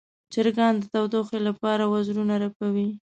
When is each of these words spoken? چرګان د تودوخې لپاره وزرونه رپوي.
چرګان 0.33 0.73
د 0.79 0.83
تودوخې 0.93 1.39
لپاره 1.47 1.83
وزرونه 1.93 2.35
رپوي. 2.43 2.89